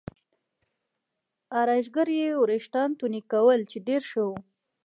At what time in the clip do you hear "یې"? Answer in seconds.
2.23-2.29